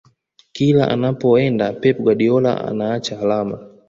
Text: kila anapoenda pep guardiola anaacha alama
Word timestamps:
kila 0.53 0.83
anapoenda 0.87 1.73
pep 1.73 1.97
guardiola 2.03 2.65
anaacha 2.67 3.19
alama 3.19 3.57